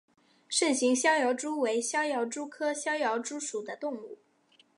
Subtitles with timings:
[0.49, 4.17] 肾形逍遥蛛为逍遥蛛科逍遥蛛属的动物。